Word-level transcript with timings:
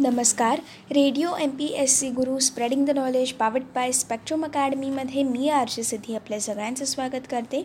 नमस्कार. 0.00 0.60
Radio 0.90 1.34
M 1.40 1.50
P 1.50 1.66
S 1.66 1.98
C 2.00 2.08
Guru 2.10 2.38
spreading 2.38 2.84
the 2.86 2.90
knowledge 2.90 3.32
powered 3.32 3.62
by 3.74 3.92
Spectrum 3.92 4.44
अकॅडमीमध्ये 4.44 5.22
मी 5.22 5.48
आरची 5.48 5.82
सिद्धी 5.82 6.14
आपल्या 6.14 6.40
सगळ्यांचं 6.40 6.84
स्वागत 6.84 7.26
करते. 7.30 7.62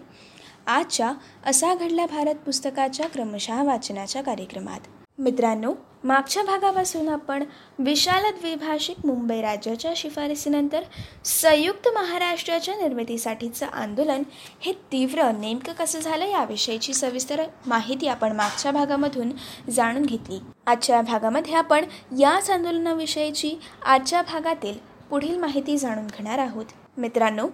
आजच्या 0.68 1.12
असा 1.46 1.74
घडला 1.76 2.06
भारत 2.06 2.36
पुस्तकाच्या 2.36 3.08
क्रमशः 3.08 3.64
वाचनाच्या 3.64 4.22
कार्यक्रमात. 4.24 4.80
मित्रांनो 5.20 5.74
मागच्या 6.04 6.44
भागापासून 6.44 7.10
आपण 7.10 7.44
विशाल 7.80 8.24
द्विभाषिक 8.32 9.06
मुंबई 9.06 9.42
राज्याच्या 9.42 9.92
शिफारसीनंतर 9.96 10.84
संयुक्त 11.26 11.88
महाराष्ट्राच्या 11.96 12.76
निर्मितीसाठीचं 12.76 13.66
आंदोलन 13.66 14.24
हे 14.62 14.74
तीव्र 14.92 15.32
नेमकं 15.32 15.74
कसं 15.74 16.00
झालं 16.00 16.26
याविषयीची 16.26 16.94
सविस्तर 16.94 17.44
माहिती 17.68 18.08
आपण 18.08 18.36
मागच्या 18.36 18.72
भागामधून 18.72 19.32
जाणून 19.70 20.06
घेतली. 20.06 20.40
आजच्या 20.66 21.02
भागामध्ये 21.02 21.54
आपण 21.54 21.86
याच 22.20 22.50
आंदोलनाविषयीची 22.50 23.56
आजच्या 23.86 24.22
भागातील 24.22 24.78
पुढील 25.10 25.38
माहिती 25.38 25.78
जाणून 25.78 26.08
घेणार 26.08 26.40
आहोत. 26.40 26.66
मित्रांनो 26.98 27.48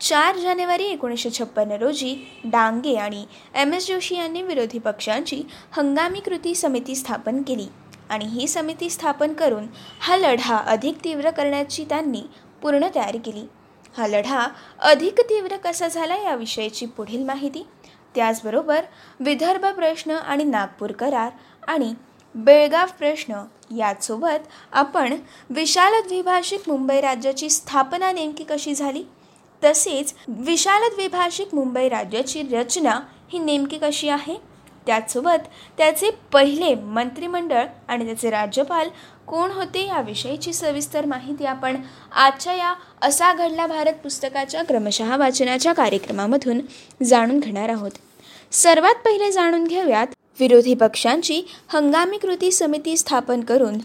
चार 0.00 0.36
जानेवारी 0.36 0.84
एकोणीसशे 0.84 1.30
छप्पन्न 1.30 1.72
रोजी 1.72 2.14
डांगे 2.44 2.94
आणि 2.94 3.24
एम 3.54 3.72
एस 3.72 3.86
जोशी 3.88 4.16
यांनी 4.16 4.42
विरोधी 4.42 4.78
पक्षांची 4.78 5.42
हंगामी 5.72 6.20
कृती 6.20 6.54
समिती 6.54 6.94
स्थापन 6.94 7.42
केली. 7.42 7.66
आणि 8.10 8.24
ही 8.24 8.46
समिती 8.48 8.90
स्थापन 8.90 9.32
करून 9.32 9.66
हा 10.00 10.16
लढा 10.16 10.56
अधिक 10.56 10.96
तीव्र 11.04 11.30
करण्याची 11.30 11.84
त्यांनी 11.84 12.22
पूर्ण 12.62 12.88
तयारी 12.94 13.18
केली. 13.18 13.46
हा 13.96 14.06
लढा 14.06 14.46
अधिक 14.82 15.20
तीव्र 15.20 15.56
कसा 15.56 15.88
झाला 15.88 16.16
याविषयीची 16.16 16.86
पुढील 16.86 17.24
माहिती. 17.24 17.66
त्याचबरोबर 18.14 18.84
विदर्भ 19.20 19.66
प्रश्न 19.66 20.10
आणि 20.10 20.44
नागपूर 20.44 20.92
करार 20.92 21.30
आणि 21.68 21.94
बेळगाव 22.34 22.86
प्रश्न 22.98 23.42
यासोबत 23.76 24.46
आपण 24.72 25.16
विशाल 25.50 26.00
द्विभाषिक 26.00 26.68
मुंबई 26.68 27.00
राज्याची 27.00 27.50
स्थापना 27.50 28.12
नेमकी 28.12 28.44
कशी 28.44 28.74
झाली? 28.74 29.04
तसेच 29.62 30.14
विशाल 30.28 30.88
द्विभाषिक 30.88 31.54
मुंबई 31.54 31.88
राज्याची 31.88 32.42
रचना 32.52 32.98
ही 33.32 33.38
नेमकी 33.38 33.78
कशी 33.78 34.08
आहे? 34.08 34.36
त्याचसोबत 34.86 35.46
त्याचे 35.78 36.10
पहिले 36.32 36.74
मंत्रिमंडळ 36.74 37.64
आणि 37.88 38.06
त्याचे 38.06 38.30
राज्यपाल 38.30 38.88
कोण 39.26 39.50
होते 39.50 39.86
याविषयीची 39.86 40.52
सविस्तर 40.52 41.06
माहिती 41.06 41.44
आपण 41.44 41.76
आजच्या 42.12 42.52
या 42.52 42.74
असा 43.02 43.32
घडला 43.32 43.66
भारत 43.66 43.92
पुस्तकाच्या 43.92 44.62
क्रमशः 44.62 45.16
वाचनाच्या 45.16 45.72
कार्यक्रमामधून 45.72 46.60
जाणून 47.02 47.38
घेणार 47.40 47.68
आहोत. 47.68 47.90
सर्वात 48.52 48.94
पहिले 49.04 49.30
जाणून 49.32 49.64
घेऊयात 49.64 50.06
विरोधी 50.40 50.74
पक्षांची 50.74 51.42
हंगामी 51.68 52.18
कृती 52.18 52.50
समिती 52.52 52.96
स्थापन 52.96 53.40
करून 53.40 53.78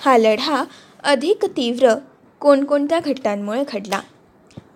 हा 0.00 0.16
लढा 0.18 0.64
अधिक 1.04 1.44
तीव्र 1.46 1.94
कोणकोणत्या 2.40 3.00
घटनांमुळे 3.00 3.64
घडला? 3.72 4.00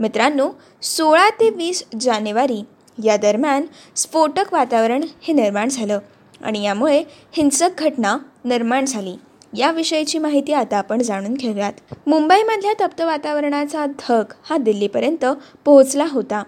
मित्रांनो 0.01 0.49
सोळा 0.83 1.29
ते 1.31 1.51
वीस 1.51 1.85
जानेवारी 2.01 2.63
या 3.05 3.17
दरम्यान 3.17 3.65
स्फोटक 3.97 4.53
वातावरण 4.53 5.05
हे 5.23 5.33
निर्माण 5.33 5.69
झालं 5.69 5.99
आणि 6.41 6.63
यामुळे 6.63 7.03
हिंसक 7.33 7.71
घटना 7.79 8.17
निर्माण 8.45 8.85
झाली. 8.85 9.15
याविषयीची 9.57 10.19
माहिती 10.19 10.53
आता 10.53 10.79
आपण 10.79 11.03
जाणून 11.03 11.35
घेऊयात. 11.35 11.73
मुंबईमधल्या 12.07 12.73
तप्त 12.81 13.01
वातावरणाचा 13.01 13.87
धग 13.87 14.33
हा 14.51 14.57
दिल्लीपर्यंत 14.57 15.25
पोहोचला 15.65 16.07
होता. 16.11 16.43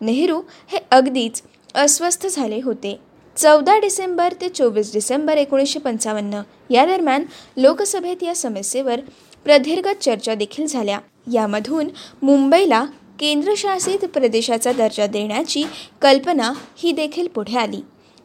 नेहरू 0.00 0.40
हे 0.68 0.78
अगदीच 0.90 1.42
अस्वस्थ 1.74 2.26
झाले 2.26 2.60
होते. 2.64 2.98
चौदा 3.36 3.78
डिसेंबर 3.78 4.34
ते 4.40 4.48
चोवीस 4.48 4.92
डिसेंबर 4.92 5.36
एकोणीसशे 5.36 5.78
पंचावन्न 5.78 6.42
या 6.70 6.84
दरम्यान 6.86 7.24
लोकसभेत 7.56 8.22
या 8.22 8.34
समस्येवर 8.34 9.00
प्रदीर्घ 9.44 9.88
चर्चा 10.00 10.34
देखील 10.34 10.66
झाल्या. 10.66 10.98
यामधून 11.26 11.88
मुंबईला 12.22 12.84
केंद्रशासित 13.20 14.04
प्रदेशाचा 14.04 14.72
दर्जा 14.72 15.06
देण्याची 15.06 15.62
कल्पना 16.02 16.52
ही 16.78 16.92
देखील 16.92 17.26
पुढे 17.28 17.56
आली. 17.58 17.80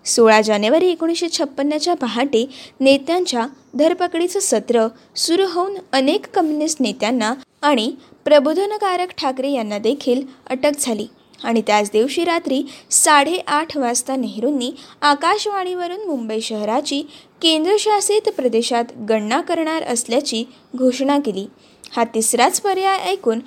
सोळा 0.05 0.41
जानेवारी 0.41 0.87
एकोणीसशे 0.87 1.27
छप्पन्नच्या 1.29 1.93
पहाटे 1.93 2.45
नेत्यांच्या 2.79 3.45
धरपकडीचं 3.77 4.39
सत्र 4.39 4.87
सुरू 5.15 5.45
होऊन 5.49 5.75
अनेक 5.93 6.25
कम्युनिस्ट 6.33 6.81
नेत्यांना 6.81 7.33
आणि 7.61 7.91
प्रबोधनकारक 8.25 9.11
ठाकरे 9.17 9.51
यांना 9.51 9.77
देखील 9.77 10.21
अटक 10.49 10.79
झाली 10.79 11.07
आणि 11.43 11.61
त्याच 11.67 11.89
दिवशी 11.93 12.23
रात्री 12.23 12.61
साडेआठ 12.91 13.77
वाजता 13.77 14.15
नेहरूंनी 14.15 14.71
आकाशवाणीवरून 15.01 16.05
मुंबई 16.07 16.39
शहराची 16.41 17.01
केंद्रशासित 17.41 18.29
प्रदेशात 18.29 18.97
गणना 19.09 19.41
करणार 19.41 19.83
असल्याची 19.83 20.43
घोषणा 20.75 21.17
केली. 21.19 21.45
हा 21.91 22.03
तिसराच 22.03 22.61
पर्याय 22.61 22.99
ऐकून 22.99 23.39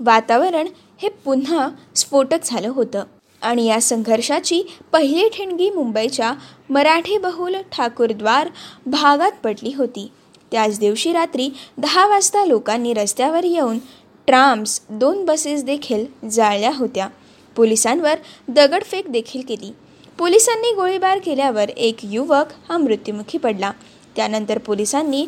वातावरण 0.00 0.68
हे 1.02 1.08
पुन्हा 1.08 1.68
स्फोटक 1.96 2.38
झालं 2.44 2.68
होतं. 2.68 3.04
आणि 3.42 3.66
या 3.66 3.80
संघर्षाची 3.80 4.62
पहिली 4.92 5.28
ठिणगी 5.28 5.70
मुंबईच्या 5.70 6.32
मराठी 6.70 7.18
बहुल 7.18 7.56
ठाकूरद्वार 7.72 8.48
भागात 8.86 9.32
पडली 9.44 9.72
होती. 9.74 10.10
त्याच 10.52 10.78
दिवशी 10.78 11.12
रात्री 11.12 11.48
दहा 11.78 12.06
वाजता 12.06 12.44
लोकांनी 12.44 12.92
रस्त्यावर 12.94 13.44
येऊन 13.44 13.78
ट्राम्स 14.26 14.80
दोन 14.90 15.24
बसेस 15.24 15.64
देखील 15.64 16.28
जाळल्या 16.28 16.70
होत्या. 16.74 17.08
पोलिसांवर 17.56 18.14
दगडफेक 18.48 19.08
देखील 19.08 19.42
केली. 19.48 19.72
पोलिसांनी 20.18 20.74
गोळीबार 20.74 21.18
केल्यावर 21.18 21.68
एक 21.68 21.96
युवक 22.02 22.46
हा 22.68 22.78
मृत्युमुखी 22.78 23.38
पडला. 23.38 23.70
त्यानंतर 24.16 24.58
पोलिसांनी 24.58 25.26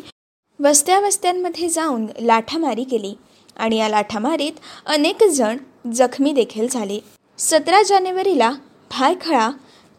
वस्त्या 0.59 0.99
वस्त्यांमध्ये 0.99 1.69
जाऊन 1.69 2.05
लाठामारी 2.19 2.83
केली 2.83 3.13
आणि 3.57 3.77
या 3.77 3.89
लाठामारीत 3.89 4.51
अनेक 4.85 5.23
जण 5.23 5.57
जखमी 5.93 6.31
देखील 6.31 6.67
झाले. 6.71 6.99
सतरा 7.37 7.81
जानेवारीला 7.83 8.51
भायखळा 8.91 9.49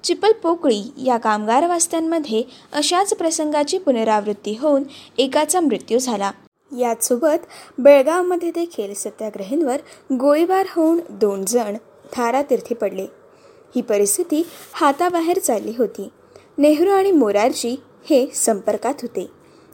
चिपलपोकळी 0.05 0.83
या 1.05 1.16
कामगार 1.16 1.66
वस्त्यांमध्ये 1.66 2.43
अशाच 2.72 3.15
प्रसंगाची 3.15 3.78
पुनरावृत्ती 3.78 4.56
होऊन 4.61 4.83
एकाचा 5.19 5.61
मृत्यू 5.61 5.99
झाला. 5.99 6.33
याचसोबत 6.78 7.47
बेळगावमध्ये 7.78 8.50
देखील 8.50 8.95
सत्याग्रहींवर 8.95 9.77
गोळीबार 10.12 10.66
होऊन 10.71 11.00
दोन 11.11 11.45
जण 11.45 11.77
थारातीर्थी 12.12 12.75
पडले. 12.75 13.06
ही 13.75 13.83
परिस्थिती 13.83 14.47
हाताबाहेर 14.72 15.39
चालली 15.39 15.72
होती. 15.78 16.09
नेहरू 16.59 16.91
आणि 16.91 17.11
मोरारजी 17.12 17.77
हे 18.11 18.27
संपर्कात 18.34 18.95
होते. 19.03 19.27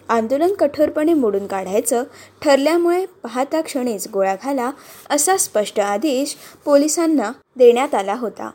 आंदोलन 0.08 0.52
कठोरपणे 0.52 1.14
मोडून 1.14 1.46
काढायचं 1.46 2.04
ठरल्यामुळे 2.42 3.06
पाहता 3.06 3.60
क्षणीच 3.60 4.08
गोळ्या 4.12 4.36
घाला 4.42 4.70
असा 5.10 5.36
स्पष्ट 5.36 5.80
आदेश 5.80 6.36
पोलिसांना 6.64 7.32
देण्यात 7.56 7.94
आला 7.94 8.14
होता. 8.14 8.50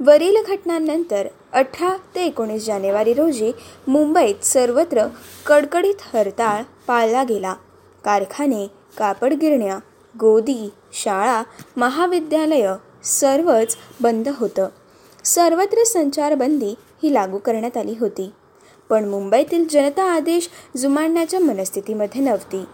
वरील 0.00 0.36
घटनांनंतर 0.48 1.26
अठरा 1.52 1.96
ते 2.14 2.26
एकोणीस 2.26 2.66
जानेवारी 2.66 3.14
रोजी 3.14 3.52
मुंबईत 3.88 4.44
सर्वत्र 4.44 5.06
कडकडीत 5.46 5.94
हरताळ 6.00 6.62
पाळला 6.86 7.22
गेला. 7.22 7.54
कारखाने 8.04 8.66
कापड 8.98 9.32
गिरण्या 9.32 9.78
गोदी 10.20 10.68
शाळा 10.92 11.42
महाविद्यालयं 11.76 12.76
सर्वच 13.04 13.76
बंद 14.00 14.28
होतं. 14.36 14.68
सर्वत्र 15.24 15.84
संचारबंदी 15.84 16.74
ही 17.02 17.14
लागू 17.14 17.38
करण्यात 17.38 17.76
आली 17.76 17.94
होती. 18.00 18.30
पण 18.88 19.04
मुंबईतील 19.04 19.66
जनता 19.68 20.04
आदेश 20.04 20.48
जुमाडण्याच्या 20.76 21.40
मनस्थितीमध्ये 21.40 22.20
नव्हती. 22.20 22.64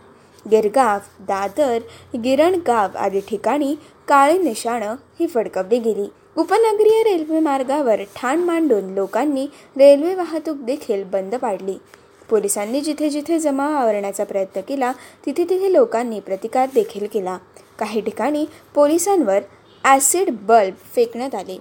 गिरगाव 0.50 0.98
दादर 1.20 1.78
गिरणगाव 2.14 2.96
आदी 2.98 3.20
ठिकाणी 3.20 3.74
काळे 4.08 4.38
निशाणं 4.38 4.94
ही 5.20 5.26
फडकवली 5.26 5.78
गेली. 5.78 6.06
उपनगरीय 6.36 7.02
रेल्वे 7.02 7.40
मार्गावर 7.40 8.02
ठाण 8.16 8.38
मांडून 8.38 8.84
लोकांनी 8.84 9.46
रेल्वे 9.76 10.14
वाहतूक 10.14 10.56
देखील 10.56 11.04
बंद 11.04 11.34
पाडली. 11.34 11.74
पोलिसांनी 12.30 12.80
जिथे 12.80 13.10
जिथे 13.10 13.38
जमा 13.38 13.66
आवरण्याचा 13.76 14.24
प्रयत्न 14.24 14.60
केला 14.60 14.92
तिथे 15.26 15.44
तिथे 15.44 15.72
लोकांनी 15.72 16.20
प्रतिकार 16.20 16.68
देखील 16.74 17.06
केला. 17.12 17.38
काही 17.78 18.00
ठिकाणी 18.00 18.44
पोलिसांवर 18.74 19.40
ॲसिड 19.84 20.30
बल्ब 20.30 20.74
फेकण्यात 20.94 21.34
आले. 21.34 21.58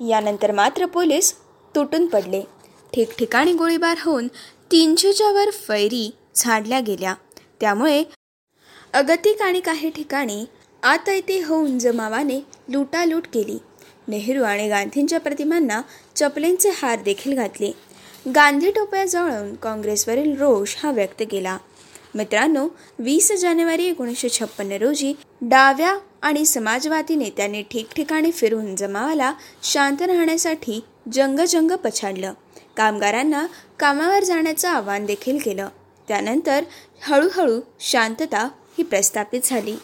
यानंतर 0.00 0.52
मात्र 0.52 0.86
पोलीस 0.86 1.34
तुटून 1.74 2.06
पडले. 2.06 2.42
ठिकठिकाणी 2.94 3.52
गोळीबार 3.52 3.98
होऊन 4.00 4.26
तीनशेच्या 4.72 5.30
वर 5.30 5.50
फैरी 5.50 6.10
झाडल्या 6.34 6.80
गेल्या. 6.80 7.14
त्यामुळे 7.60 8.02
अगतिक 8.92 9.42
आणि 9.42 9.60
काही 9.60 9.90
ठिकाणी 9.90 10.44
आतैते 10.82 11.40
होऊन 11.42 11.78
जमावाने 11.78 12.38
लुटालूट 12.68 13.26
केली. 13.26 13.58
नेहरू 14.08 14.42
आणि 14.42 14.68
गांधींच्या 14.68 15.20
प्रतिमांना 15.20 15.80
चपलेंचे 16.16 16.70
हार 16.74 17.02
देखील 17.02 17.34
घातले. 17.34 17.70
गांधी 18.34 18.70
टोप्या 18.70 19.04
जळून 19.04 19.54
काँग्रेसवरील 19.54 20.36
रोष 20.38 20.76
हा 20.78 20.90
व्यक्त 20.90 21.22
केला. 21.30 21.58
मित्रांनो 22.14 22.66
वीस 22.98 23.32
जानेवारी 23.32 23.86
एकोणीसशे 23.86 24.28
छप्पन्न 24.28 24.72
रोजी 24.72 25.12
डाव्या 25.42 25.96
आणि 26.22 26.44
समाजवादी 26.46 27.16
नेत्यांनी 27.16 27.62
ठिकठिकाणी 27.62 28.30
फिरून 28.30 28.74
जमावाला 28.76 29.32
शांत 29.62 30.02
राहण्यासाठी 30.02 30.80
जंगजंग 31.12 31.70
पछाडलं. 31.70 32.32
कामगारांना 32.76 33.46
कामावर 33.78 34.24
जाण्याचं 34.24 34.68
आवाहन 34.68 35.06
देखील 35.06 35.38
केलं. 35.38 35.68
त्यानंतर 36.08 36.64
हळूहळू 37.02 37.60
शांतता 37.80 38.48
ही 38.78 38.82
प्रस्थापित 38.82 39.40
झाली. 39.44 39.76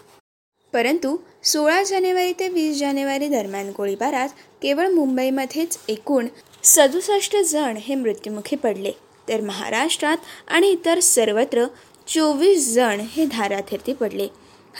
परंतु 0.73 1.17
सोळा 1.45 1.83
जानेवारी 1.83 2.33
ते 2.33 2.49
वीस 2.49 2.79
जानेवारी 2.79 3.29
दरम्यान 3.29 3.73
गोळीबारात 3.77 4.29
केवळ 4.63 4.89
मुंबईमध्येच 4.89 5.79
एकूण 5.89 6.27
सदुसष्ट 6.63 7.37
जण 7.37 7.77
हे 7.77 7.95
मृत्युमुखी 7.95 8.57
पडले. 8.57 8.93
तर 9.29 9.41
महाराष्ट्रात 9.41 10.17
आणि 10.49 10.69
इतर 10.69 11.01
सर्वत्र 11.01 11.65
चोवीस 12.09 12.75
जण 12.75 13.01
हे 13.01 13.27
धाराथिरती 13.27 13.93
पडले. 13.93 14.29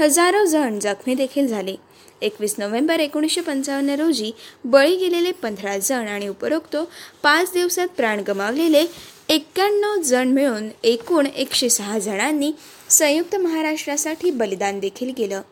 हजारो 0.01 0.45
जण 0.45 0.79
जखमी 0.79 1.15
देखील 1.15 1.47
झाले. 1.47 1.77
एकवीस 2.23 2.55
नोव्हेंबर 2.59 3.01
एकोणीसशे 3.01 3.41
पंचावन्न 3.41 3.91
रोजी 3.91 4.33
बळी 4.65 4.97
गेलेले 4.97 5.33
पंधरा 5.33 5.79
जण 5.79 6.09
आणि 6.09 6.29
उपरोक्त 6.29 6.77
पाच 7.23 7.51
दिवसात 7.53 7.89
प्राण 7.89 8.21
गमावलेले 8.21 8.85
एक्क्याण्णव 9.29 10.01
जण 10.03 10.29
मिळून 10.29 10.69
एकूण 10.83 11.27
एकशे 11.27 11.69
सहा 11.69 11.99
जणांनी 11.99 12.53
संयुक्त 12.89 13.37
महाराष्ट्रासाठी 13.37 14.31
बलिदान 14.31 14.79
देखील 14.79 15.13
केलं. 15.13 15.43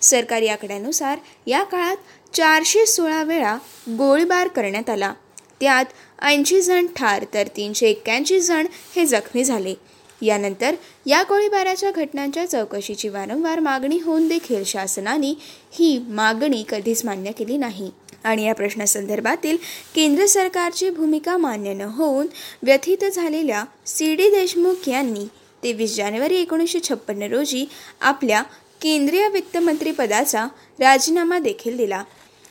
सरकारी 0.00 0.48
आकड्यानुसार 0.48 1.18
या 1.46 1.62
काळात 1.62 1.96
चारशे 2.34 2.86
सोळा 2.86 3.22
वेळा 3.22 3.56
गोळीबार 3.88 4.48
करण्यात 4.48 4.90
आला. 4.90 5.12
त्यात 5.60 5.84
ऐंशी 6.22 6.60
जण 6.60 6.86
ठार 6.96 7.24
तर 7.34 7.46
तीनशे 7.46 7.88
एक्क्याऐंशी 7.88 8.40
जण 8.40 8.66
हे 8.96 9.06
जखमी 9.06 9.44
झाले. 9.44 9.74
यानंतर 10.22 10.74
या 11.06 11.22
गोळीबाराच्या 11.22 11.90
घटनांच्या 11.90 12.46
चौकशीची 12.46 13.08
वारंवार 13.08 13.60
मागणी 13.60 13.98
होऊन 13.98 14.28
देखील 14.28 14.64
शासनाने 14.66 15.32
ही 15.72 15.98
मागणी 16.08 16.64
कधीच 16.68 17.04
मान्य 17.04 17.32
केली 17.32 17.56
नाही. 17.56 17.90
आणि 18.24 18.44
या 18.44 18.54
प्रश्नासंदर्भातील 18.54 19.56
केंद्र 19.94 20.26
सरकारची 20.26 20.90
भूमिका 20.90 21.36
मान्य 21.36 21.72
न 21.74 21.80
होऊन 21.80 22.26
व्यथित 22.62 23.04
झालेल्या 23.04 23.64
सी 23.86 24.14
डी 24.14 24.28
देशमुख 24.30 24.88
यांनी 24.88 25.24
तेवीस 25.62 25.96
जानेवारी 25.96 26.36
एकोणीसशे 26.36 26.78
छप्पन्न 26.80 27.22
रोजी 27.22 27.64
आपल्या 28.00 28.42
केंद्रीय 28.82 29.28
वित्तमंत्रीपदाचा 29.28 30.46
राजीनामा 30.80 31.38
देखील 31.38 31.76
दिला. 31.76 32.02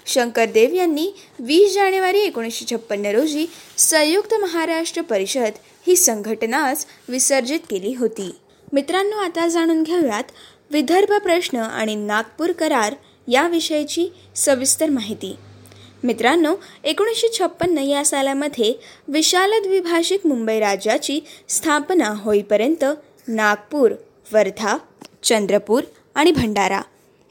शंकरदेव 0.06 0.74
यांनी 0.74 1.10
वीस 1.40 1.74
जानेवारी 1.74 2.20
एकोणीसशे 2.20 2.66
छप्पन्न 2.72 3.06
रोजी 3.06 3.46
संयुक्त 3.78 4.34
महाराष्ट्र 4.34 5.02
परिषद 5.02 5.58
ही 5.88 5.96
संघटनाच 5.96 6.86
विसर्जित 7.10 7.60
केली 7.70 7.94
होती. 7.94 8.36
मित्रांनो 8.74 9.18
आता 9.18 9.48
जाणून 9.48 9.84
घेऊयात 9.84 10.24
विदर्भ 10.72 11.14
प्रश्न 11.14 11.58
आणि 11.58 11.96
नागपूर 11.96 12.52
करार 12.52 12.96
याविषयीची 13.28 14.08
सविस्तर 14.36 14.90
माहिती. 14.90 15.36
मित्रांनो 16.04 16.56
एकोणीसशे 16.84 17.28
छप्पन्न 17.40 17.78
या 17.78 18.06
सालामध्ये 18.06 18.74
विशाल 19.08 19.52
द्विभाषिक 19.64 20.28
मुंबई 20.28 20.60
राज्याची 20.60 21.20
स्थापना 21.50 22.14
होईपर्यंत 22.18 22.86
नागपूर 23.28 23.92
वर्धा 24.34 24.78
चंद्रपूर 25.24 25.84
आणि 26.16 26.32
भंडारा 26.32 26.82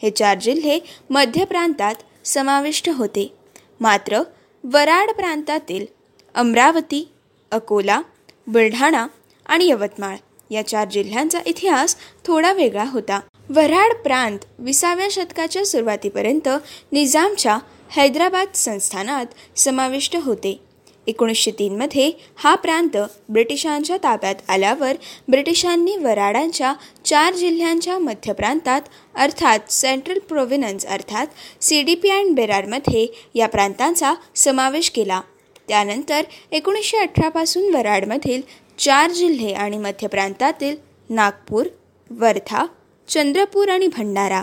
हे 0.03 0.11
चार 0.11 0.39
जिल्हे 0.39 0.81
मध्य 1.11 1.45
प्रांतात 1.45 1.95
समाविष्ट 2.25 2.91
होते. 2.91 3.33
मात्र 3.81 4.23
वराड 4.65 5.11
प्रांतातील 5.11 5.87
अमरावती 6.35 7.09
अकोला 7.51 8.03
बुलढाणा 8.47 9.07
आणि 9.47 9.69
यवतमाळ. 9.69 10.17
या 10.51 10.67
चार 10.67 10.89
जिल्ह्यांचा 10.89 11.39
इतिहास 11.47 11.97
थोडा 12.25 12.53
वेगळा 12.53 12.85
होता. 12.85 13.21
वऱ्हाड 13.49 13.93
प्रांत 13.93 14.39
विसाव्या 14.59 15.09
शतकाच्या 15.11 15.65
सुरुवातीपर्यंत 15.67 16.49
निजामच्या 16.93 17.59
हैदराबाद 17.91 18.47
संस्थानात 18.55 19.59
समाविष्ट 19.59 20.17
होते. 20.23 20.61
एकोणीसशे 21.07 21.51
तीनमध्ये 21.51 22.11
हा 22.37 22.55
प्रांत 22.55 22.97
ब्रिटिशांच्या 23.29 23.97
ताब्यात 23.97 24.35
आल्यावर 24.49 24.93
ब्रिटिशांनी 25.29 25.97
वराडांच्या 25.97 26.73
चार 27.05 27.35
जिल्ह्यांच्या 27.35 27.99
मध्य 27.99 28.33
प्रांतात 28.33 28.81
अर्थात 29.15 29.71
सेंट्रल 29.71 30.19
प्रोव्हिनन्स 30.19 30.87
अर्थात 30.87 31.27
सी 31.61 31.83
डी 31.83 31.95
पी 31.95 32.11
अँड 32.11 32.35
बेरारमध्ये 32.35 33.07
या 33.35 33.49
प्रांतांचा 33.49 34.15
समावेश 34.35 34.91
केला. 34.91 35.21
त्यानंतर 35.69 36.23
एकोणीसशे 36.53 36.97
अठरापासून 36.97 37.75
वराडमधील 37.75 38.43
चार 38.79 39.11
जिल्हे 39.11 39.53
आणि 39.53 39.79
मध्य 39.79 40.07
प्रांतातील 40.07 40.77
नागपूर 41.11 41.67
वर्धा 42.11 42.67
चंद्रपूर 43.09 43.69
आणि 43.69 43.87
भंडारा 43.87 44.43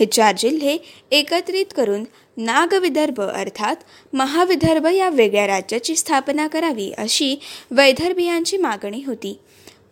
हे 0.00 0.06
चार 0.06 0.34
जिल्हे 0.38 0.78
एकत्रित 1.10 1.66
करून 1.76 2.04
नागविदर्भ 2.36 3.20
अर्थात 3.20 3.76
महाविदर्भ 4.12 4.86
या 4.86 5.08
वेगळ्या 5.08 5.46
राज्याची 5.46 5.96
स्थापना 5.96 6.46
करावी 6.46 6.92
अशी 6.98 7.40
वैदर्भियांची 7.70 8.56
मागणी 8.56 9.02
होती. 9.06 9.38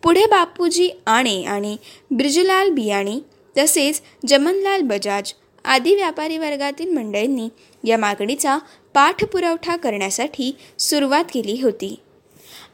पुढे 0.02 0.26
बापूजी 0.26 0.90
आणे 1.06 1.42
आणि 1.42 1.76
ब्रिजलाल 2.10 2.70
बियाणी 2.70 3.20
तसेच 3.58 4.02
जमनलाल 4.28 4.82
बजाज 4.82 5.32
आदी 5.64 5.94
व्यापारी 5.94 6.38
वर्गातील 6.38 6.90
मंडळींनी 6.90 7.48
या 7.84 7.98
मागणीचा 7.98 8.58
पाठपुरवठा 8.94 9.76
करण्यासाठी 9.76 10.52
सुरुवात 10.78 11.24
केली 11.34 11.60
होती. 11.62 11.94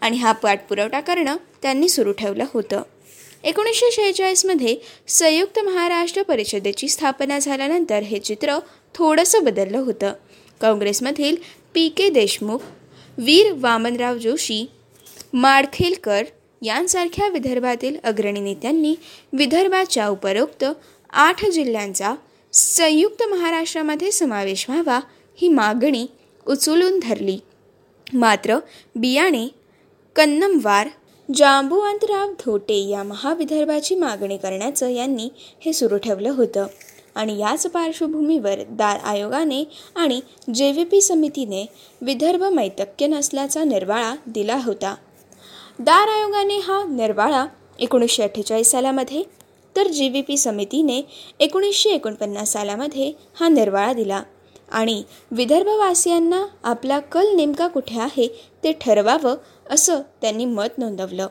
आणि 0.01 0.17
हा 0.17 0.33
पाठपुरवठा 0.33 1.01
करणं 1.01 1.37
त्यांनी 1.63 1.89
सुरू 1.89 2.13
ठेवलं 2.13 2.45
होतं. 2.55 2.83
एकोणीसशे 3.45 3.91
शेहेचाळीसमध्ये 3.91 4.77
संयुक्त 5.09 5.59
महाराष्ट्र 5.59 6.23
परिषदेची 6.23 6.89
स्थापना 6.89 7.39
झाल्यानंतर 7.39 8.03
हे 8.03 8.19
चित्र 8.19 8.59
थोडंसं 8.95 9.45
बदललं 9.45 9.79
होतं. 9.79 10.13
काँग्रेसमधील 10.61 11.37
पी 11.75 11.89
के 11.89 12.09
देशमुख 12.11 12.59
वीर 13.19 13.53
वामनराव 13.57 14.19
जोशी 14.19 14.67
माडखेलकर 15.33 16.25
यांसारख्या 16.63 17.29
विदर्भातील 17.29 17.97
अग्रणी 18.05 18.41
नेत्यांनी 18.41 18.95
विदर्भाच्या 19.33 20.09
उपरोक्त 20.09 20.65
आठ 21.11 21.45
जिल्ह्यांचा 21.47 22.15
संयुक्त 22.59 23.23
महाराष्ट्रामध्ये 23.23 24.13
समावेश 24.13 24.65
व्हावा 24.69 25.01
ही 25.37 25.49
मागणी 25.49 26.07
उचलून 26.47 26.99
धरली. 27.03 27.39
मात्र 28.15 28.59
बियाणे 28.95 29.49
कन्नमवार 30.17 30.89
जांबुवंतराव 31.35 32.33
धोटे 32.33 32.89
या 32.89 33.03
महाविदर्भाची 33.03 33.95
मागणी 33.95 34.37
करण्याचं 34.37 34.89
यांनी 34.89 35.29
हे 35.37 35.73
सुरू 35.73 35.97
ठेवलं 35.97 36.31
होतं. 36.31 36.67
आणि 37.15 37.39
याच 37.39 37.67
पार्श्वभूमीवर 37.67 38.61
दार 38.71 38.99
आयोगाने 39.05 39.65
आणि 39.97 40.21
जे 40.55 40.73
व्ही 40.73 40.85
पी 40.85 41.01
समितीने 41.01 41.67
विदर्भ 42.01 42.43
मैतक्य 42.43 43.07
नसल्याचा 43.07 43.65
निर्वाळा 43.65 44.15
दिला 44.27 44.59
होता. 44.65 44.95
दार 45.79 46.09
आयोगाने 46.09 46.59
हा 46.59 46.85
निर्वाळा 46.85 47.47
एकोणीसशे 47.79 48.23
अठ्ठेचाळीस 48.23 48.71
सालामध्ये 48.71 49.36
तर 49.77 49.89
जी 49.89 50.09
व्ही 50.09 50.23
पी 50.23 50.37
समितीने 50.37 51.01
एकोणीसशे 51.41 51.91
एकोणपन्नास 51.91 52.53
सालामध्ये 52.53 53.13
हा 53.35 53.49
निर्वाळा 53.49 53.93
दिला. 53.93 54.23
आणि 54.69 55.03
विदर्भवासियांना 55.31 56.45
आपला 56.65 56.99
कल 57.13 57.35
नेमका 57.37 57.67
कुठे 57.69 57.99
आहे 58.01 58.27
ते 58.65 58.73
ठरवावं 58.81 59.35
असं 59.71 60.01
त्यांनी 60.23 60.45
मत 60.45 60.79
नोंदवलं. 60.79 61.27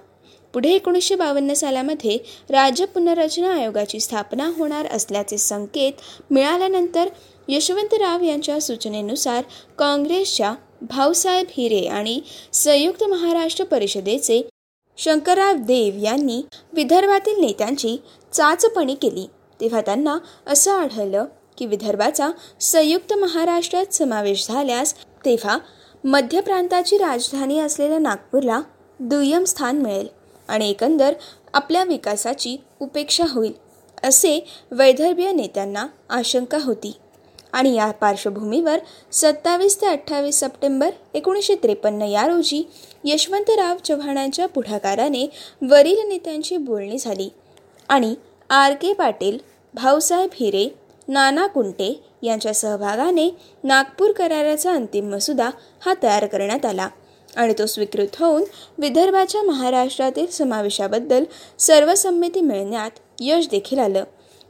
पुढे 0.54 0.70
एकोणीसशे 0.74 1.16
बावन्न 1.16 1.54
सालामध्ये 1.54 2.18
राज्य 2.50 2.86
पुनर्रचना 2.86 3.54
आयोगाची 3.54 4.00
स्थापना 4.00 4.50
होणार 4.58 4.86
असल्याचे 4.86 5.38
संकेत 5.38 6.02
मिळाल्यानंतर 6.32 7.10
यशवंतराव 7.48 8.24
यांच्या 8.24 8.60
सूचनेनुसार 8.62 9.44
काँग्रेसच्या 9.78 10.54
भाऊसाहेब 10.82 11.48
हिरे 11.50 11.86
आणि 11.88 12.20
संयुक्त 12.54 13.04
महाराष्ट्र 13.04 13.64
परिषदेचे 13.66 14.42
शंकरराव 14.98 15.56
देव 15.58 15.98
यांनी 16.04 16.42
विदर्भातील 16.74 17.40
नेत्यांची 17.42 17.98
चाचपणी 18.34 18.96
केली. 18.96 19.25
तेव्हा 19.60 19.82
त्यांना 19.82 20.18
असं 20.48 20.72
आढळलं 20.72 21.25
की 21.58 21.66
विदर्भाचा 21.66 22.30
संयुक्त 22.62 23.14
महाराष्ट्रात 23.14 23.94
समावेश 23.94 24.48
झाल्यास 24.48 24.94
तेव्हा 25.25 25.58
मध्य 26.04 26.42
प्रांताची 26.42 26.98
राजधानी 26.98 27.60
असलेल्या 27.60 28.00
नागपूरला 28.00 28.60
दुय्यम 29.00 29.44
स्थान 29.44 29.82
मिळेल 29.82 30.08
आणि 30.48 30.70
एकंदर 30.70 31.14
आपल्या 31.54 31.84
विकासाची 31.84 32.58
उपेक्षा 32.80 33.25
होईल 33.30 33.54
असे 34.04 34.40
वैदर्भीय 34.72 35.32
नेत्यांना 35.32 35.86
आशंका 36.10 36.58
होती. 36.64 36.94
आणि 37.56 37.74
या 37.76 37.92
पार्श्वभूमीवर 37.92 38.80
सत्तावीस 39.12 39.82
ते 39.82 39.86
अठ्ठावीस 39.86 40.40
सप्टेंबर 40.40 40.90
एकोणीसशे 41.14 41.56
त्रेपन्न 41.56 42.02
या 42.02 42.26
रोजी 42.28 42.64
यशवंतराव 43.04 43.78
चव्हाणांच्या 43.78 44.46
पुढाकाराने 44.46 45.30
वरील 45.62 46.08
नेत्यांची 46.08 46.58
बोलणी 46.58 46.98
झाली. 46.98 47.30
आणि 47.90 48.16
आर 48.50 48.74
के 48.74 48.94
पाटील 48.94 49.38
भाऊसाहेब 49.74 50.30
हिरे 50.34 50.68
नाना 51.08 51.48
कुंटे 51.48 52.04
यांच्या 52.24 52.54
सहभागाने 52.54 53.30
नागपूर 53.64 54.12
कराराचा 54.12 54.72
अंतिम 54.72 55.14
मसुदा 55.14 55.50
हा 55.86 55.94
तयार 56.04 56.26
करण्यात 56.26 56.66
आला. 56.66 56.88
आणि 57.36 57.54
तो 57.60 57.66
स्वीकृत 57.66 58.16
होऊन 58.20 58.44
विदर्भाच्या 58.78 59.44
महाराष्ट्रातील 59.44 60.28
समावेशाबद्दल 60.28 61.24
सर्वसंमती 61.60 62.42
मिळण्यात 62.42 63.00
यश 63.20 63.48
देखील 63.48 63.80
आलं. 63.80 64.04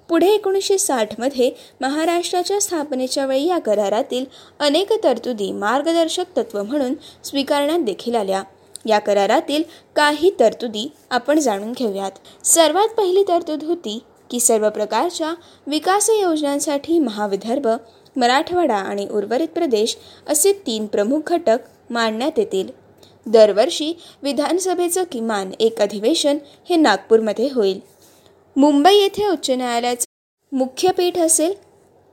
पुढे 0.10 0.28
एकोणीसशे 0.28 0.78
साठमध्ये 0.78 1.52
महाराष्ट्राच्या 1.82 2.60
स्थापनेच्या 2.62 3.26
वेळी 3.26 3.46
या 3.46 3.58
करारातील 3.60 4.26
अनेक 4.60 4.94
तरतुदी 5.04 5.52
मार्गदर्शक 5.52 6.38
तत्व 6.38 6.64
म्हणून 6.64 6.94
स्वीकारण्यात 7.24 7.80
देखील 7.80 8.16
आल्या. 8.16 8.44
या 8.86 9.00
करारातील 9.00 9.64
काही 9.96 10.32
तरतुदी 10.40 10.92
आपण 11.10 11.40
जाणून 11.40 11.72
घेऊयात. 11.72 12.12
सर्वात 12.46 12.88
पहिली 12.88 13.24
तरतूद 13.28 13.64
होती 13.64 14.00
की 14.30 14.40
सर्व 14.40 14.70
प्रकारच्या 14.70 15.34
विकास 15.68 16.10
योजनांसाठी 16.10 17.00
महाविदर्भ 17.00 17.68
मराठवाडा 18.16 18.76
आणि 18.76 19.08
उर्वरित 19.12 19.48
प्रदेश 19.48 19.98
असे 20.28 20.54
तीन 20.68 20.86
प्रमुख 20.86 21.20
घटक 21.28 21.58
मांडण्यात 21.90 22.40
येतील. 22.40 22.68
दरवर्षी 23.26 23.94
विधानसभेचं 24.24 25.04
किमान 25.04 25.52
एक 25.60 25.82
अधिवेशन 25.82 26.38
हे 26.70 26.76
नागपूरमध्ये 26.76 27.50
होईल. 27.54 27.80
मुंबई 28.56 28.96
येथे 28.96 29.26
उच्च 29.28 29.50
न्यायालयाचं 29.52 30.58
मुख्य 30.58 30.92
पीठ 30.92 31.18
असेल 31.18 31.54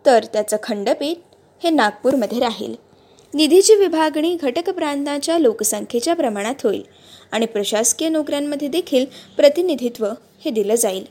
तर 0.05 0.25
त्याचं 0.33 0.57
खंडपीठ 0.63 1.17
हे 1.63 1.71
नागपूरमध्ये 1.71 2.39
राहील. 2.41 2.75
निधीची 3.35 3.75
विभागणी 3.75 4.35
घटक 4.35 4.71
प्रांताच्या 4.71 5.39
लोकसंख्येच्या 5.39 6.15
प्रमाणात 6.15 6.65
होईल 6.65 6.83
आणि 7.33 7.47
प्रशासकीय 7.47 8.09
नोकऱ्यांमध्ये 8.09 8.69
देखील 8.69 9.05
प्रतिनिधित्व 9.37 10.07
हे 10.45 10.51
दिलं 10.51 10.75
जाईल. 10.75 11.05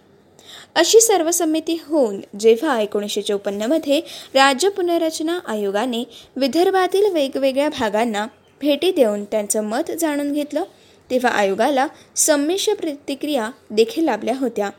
अशी 0.75 1.01
सर्व 1.01 1.31
समिती 1.31 1.77
होऊन 1.85 2.19
जेव्हा 2.39 2.79
एकोणीसशे 2.81 3.21
चौपन्नमध्ये 3.21 3.99
राज्य 4.35 4.69
पुनर्रचना 4.69 5.39
आयोगाने 5.47 6.03
विदर्भातील 6.35 7.11
वेगवेगळ्या 7.13 7.69
भागांना 7.69 8.25
भेटी 8.61 8.91
देऊन 8.91 9.23
त्यांचं 9.23 9.63
मत 9.63 9.91
जाणून 9.91 10.31
घेतलं 10.33 10.63
तेव्हा 11.09 11.31
आयोगाला 11.31 11.87
संमिश्र 12.15 12.73
प्रतिक्रिया 12.73 13.49
देखील 13.69 14.05
लाभल्या 14.05 14.37
होत्या. 14.37 14.69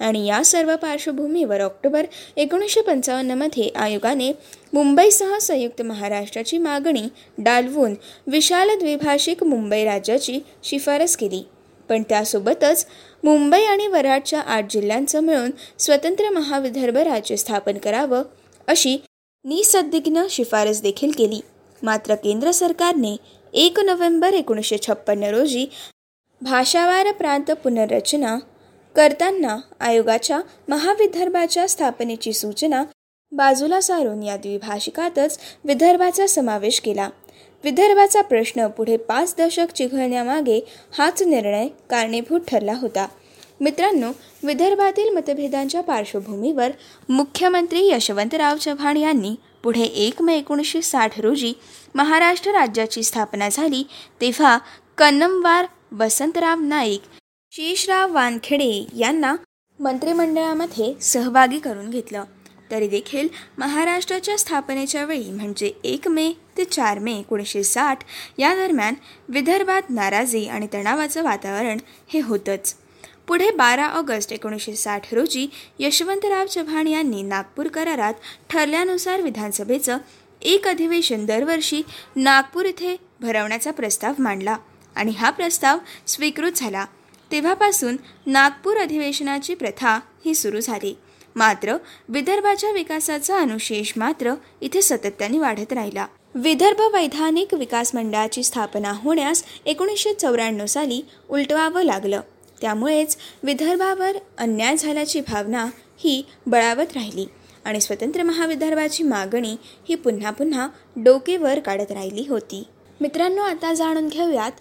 आणि 0.00 0.26
या 0.26 0.42
सर्व 0.44 0.74
पार्श्वभूमीवर 0.76 1.60
ऑक्टोबर 1.60 2.06
एकोणीसशे 2.36 2.80
पंचावन्नमध्ये 2.80 3.68
आयोगाने 3.76 4.32
मुंबईसह 4.72 5.38
संयुक्त 5.38 5.82
महाराष्ट्राची 5.82 6.58
मागणी 6.58 7.02
डालवून 7.38 7.94
विशाल 8.26 8.78
द्विभाषिक 8.78 9.44
मुंबई 9.44 9.84
राज्याची 9.84 10.38
शिफारस 10.64 11.16
केली. 11.16 11.42
पण 11.88 12.02
त्यासोबतच 12.02 12.86
मुंबई 13.24 13.62
आणि 13.62 13.86
वराडच्या 13.86 14.40
आठ 14.40 14.70
जिल्ह्यांचं 14.70 15.20
मिळून 15.20 15.50
स्वतंत्र 15.78 16.30
महाविदर्भ 16.30 16.96
राज्य 16.96 17.36
स्थापन 17.36 17.78
करावं 17.78 18.22
अशी 18.66 18.96
निसद्दिग्न 19.44 20.26
शिफारस 20.30 20.82
देखील 20.82 21.10
केली. 21.10 21.40
मात्र 21.82 22.14
केंद्र 22.14 22.50
सरकारने 22.50 23.16
एक 23.52 23.78
नोव्हेंबर 23.80 24.32
एकोणीसशे 24.32 24.76
छप्पन्न 24.78 25.24
रोजी 25.24 25.66
भाषावार 26.40 27.10
प्रांत 27.12 27.50
पुनर्रचना 27.50 28.36
करताना 28.98 29.56
आयोगाच्या 29.80 30.40
महाविदर्भाच्या 30.68 31.66
स्थापनेची 31.68 32.32
सूचना 32.32 32.82
बाजूला 33.32 33.80
सारून 33.80 34.22
या 34.22 34.36
द्विभाषिकातच 34.36 35.38
विदर्भाचा 35.64 36.26
समावेश 36.26 36.80
केला. 36.80 37.08
विदर्भाचा 37.64 38.22
प्रश्न 38.22 38.66
पुढे 38.66 38.96
पाच 38.96 39.34
दशक 39.38 39.72
चिघळण्यामागे 39.74 40.58
हाच 40.98 41.22
निर्णय 41.22 41.68
कारणीभूत 41.90 42.40
ठरला 42.48 42.72
होता. 42.72 43.06
मित्रांनो 43.60 44.10
विदर्भातील 44.42 45.14
मतभेदांच्या 45.16 45.80
पार्श्वभूमीवर 45.80 46.70
मुख्यमंत्री 47.08 47.86
यशवंतराव 47.86 48.56
चव्हाण 48.56 48.96
यांनी 48.96 49.34
पुढे 49.62 49.84
एक 50.06 50.22
मे 50.22 50.36
एकोणीसशे 50.36 50.82
साठ 50.82 51.20
रोजी 51.20 51.52
महाराष्ट्र 51.94 52.52
राज्याची 52.52 53.02
स्थापना 53.02 53.48
झाली 53.48 53.82
तेव्हा 54.20 54.58
कन्नमवार 54.98 55.66
वसंतराव 55.92 56.60
नाईक 56.60 57.02
शेषराव 57.52 58.12
वानखेडे 58.12 58.86
यांना 58.98 59.34
मंत्रिमंडळामध्ये 59.78 60.92
सहभागी 61.02 61.58
करून 61.58 61.88
घेतलं. 61.90 62.24
तरी 62.70 62.88
देखील 62.88 63.28
महाराष्ट्राच्या 63.58 64.36
स्थापनेच्या 64.38 65.04
वेळी 65.04 65.30
म्हणजे 65.30 65.70
एक 65.84 66.08
मे 66.08 66.30
ते 66.56 66.64
चार 66.64 66.98
मे 66.98 67.12
एकोणीसशे 67.18 67.62
साठ 67.64 68.04
या 68.38 68.54
दरम्यान 68.54 68.94
विदर्भात 69.28 69.90
नाराजी 69.90 70.46
आणि 70.48 70.66
तणावाचं 70.72 71.22
वातावरण 71.24 71.78
हे 72.08 72.20
होतंच. 72.20 72.74
पुढे 73.28 73.50
बारा 73.50 73.86
ऑगस्ट 73.88 74.32
एकोणीसशे 74.32 74.76
साठ 74.76 75.12
रोजी 75.14 75.46
यशवंतराव 75.78 76.46
चव्हाण 76.46 76.86
यांनी 76.86 77.22
नागपूर 77.22 77.68
करारात 77.68 78.14
ठरल्यानुसार 78.50 79.20
विधानसभेचं 79.20 79.98
एक 80.42 80.68
अधिवेशन 80.68 81.24
दरवर्षी 81.26 81.82
नागपूर 82.16 82.64
इथे 82.64 82.96
भरवण्याचा 83.20 83.70
प्रस्ताव 83.70 84.12
मांडला 84.18 84.56
आणि 84.96 85.12
हा 85.12 85.30
प्रस्ताव 85.30 85.78
स्वीकृत 86.06 86.52
झाला. 86.56 86.84
तेव्हापासून 87.32 87.96
नागपूर 88.26 88.76
अधिवेशनाची 88.76 89.54
प्रथा 89.54 90.00
ही 90.24 90.34
सुरू 90.34 90.60
झाली. 90.60 90.96
मात्र 91.36 91.76
विदर्भाच्या 92.08 92.70
विकासाचा 92.70 93.38
अनुशेष 93.38 93.92
मात्र 93.96 94.34
इथे 94.60 94.82
सातत्याने 94.82 95.38
वाढत 95.38 95.72
राहिला. 95.72 96.06
विदर्भ 96.34 96.80
वैधानिक 96.92 97.54
विकास 97.54 97.94
मंडळाची 97.94 98.42
स्थापना 98.42 98.92
होण्यास 98.94 99.44
एकोणीसशे 99.66 100.14
चौऱ्याण्णव 100.14 100.66
साली 100.66 101.02
उलटवावं 101.28 101.82
लागलं. 101.82 102.20
त्यामुळेच 102.60 103.16
विदर्भावर 103.42 104.16
अन्याय 104.38 104.76
झाल्याची 104.76 105.20
भावना 105.20 105.66
ही 105.98 106.26
बळावत 106.46 106.92
राहिली 106.94 107.26
आणि 107.64 107.80
स्वतंत्र 107.80 108.22
महाविदर्भाची 108.22 109.02
मागणी 109.02 109.56
ही 109.88 109.94
पुन्हा 109.94 110.30
पुन्हा 110.30 110.68
डोकेवर 110.96 111.58
काढत 111.58 111.92
राहिली 111.92 112.24
होती. 112.28 112.64
मित्रांनो 113.00 113.42
आता 113.42 113.74
जाणून 113.74 114.08
घेऊयात 114.08 114.52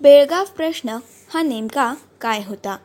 बेळगाव 0.00 0.44
प्रश्न 0.56 0.96
हा 1.34 1.42
नेमका 1.42 1.94
काय 2.20 2.42
होता? 2.46 2.76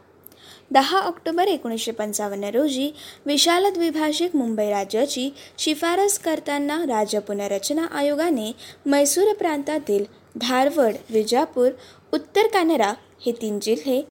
दहा 0.72 1.00
ऑक्टोबर 1.00 1.48
एकोणीसशे 1.48 1.92
पंचावन्न 1.92 2.44
रोजी 2.44 2.92
विशाल 3.26 3.74
द्विभाषिक 3.74 4.36
मुंबई 4.36 4.70
राज्याची 4.70 5.30
शिफारस 5.58 6.20
करताना 6.20 6.84
राज्य 6.88 7.20
पुनर्रचना 7.20 7.86
आयोगाने 7.86 8.52
मैसूर 8.86 9.34
प्रांतातील 9.34 10.06
धारवड 10.42 10.94
विजापूर 11.10 11.70
उत्तर 12.14 12.42
कानरा 12.42 12.94
हे 13.26 13.32
तीन 13.32 13.60
जिल्हे 13.60 14.08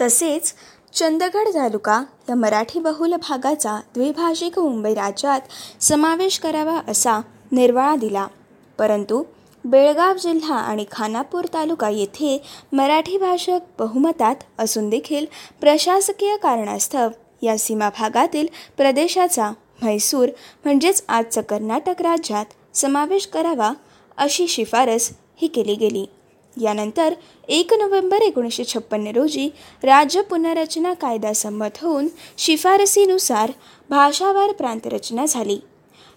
तसेच 0.00 0.54
चंदगड 0.94 1.48
तालुका 1.48 2.04
या 2.28 2.34
मराठी 2.34 2.80
बहुल 2.80 3.14
भागाचा 3.14 3.80
द्विभाषिक 3.94 4.58
मुंबई 4.58 4.94
राज्यात 4.94 5.40
समावेश 5.80 6.38
करावा 6.38 6.80
असा 6.88 7.20
निर्वाळा 7.52 7.96
दिला. 7.96 8.26
परंतु 8.78 9.24
बेळगाव 9.66 10.16
जिल्हा 10.16 10.56
आणि 10.56 10.84
खानापूर 10.90 11.44
तालुका 11.54 11.88
येथे 11.90 12.42
मराठी 12.72 13.18
भाषक 13.18 13.60
बहुमतात 13.78 14.34
असून 14.58 14.88
देखील 14.90 15.26
प्रशासकीय 15.60 16.36
कारणास्तव 16.36 17.08
या 17.42 17.58
सीमा 17.58 17.88
भागातील 17.88 18.46
प्रदेशाचा 18.76 19.50
म्हैसूर 19.82 20.28
म्हणजेच 20.64 21.04
आजचं 21.08 21.40
कर्नाटक 21.40 22.02
राज्यात 22.02 22.44
समावेश 22.74 23.26
करावा 23.26 23.72
अशी 24.16 24.48
शिफारस 24.48 25.10
ही 25.36 25.48
केली 25.48 25.74
गेली. 25.74 26.06
यानंतर 26.56 27.14
एक 27.48 27.74
नोव्हेंबर 27.74 28.16
एकोणीसशे 28.16 28.64
छप्पन्न 28.64 29.06
रोजी 29.06 29.48
राज्य 29.82 30.20
पुनर्रचना 30.20 30.94
कायदा 30.94 31.32
संमत 31.32 31.82
होऊन 31.82 32.08
शिफारसीनुसार 32.38 33.52
भाषावार 33.90 34.52
प्रांतरचना 34.52 35.26
झाली. 35.28 35.58